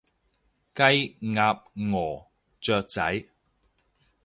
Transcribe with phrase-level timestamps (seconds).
[0.03, 0.07] 雞，鴨，
[1.77, 2.25] 鵝，
[2.59, 3.27] 雀仔